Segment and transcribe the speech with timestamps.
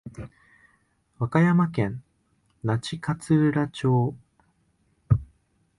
[1.19, 2.01] 和歌山県
[2.63, 4.15] 那智勝浦町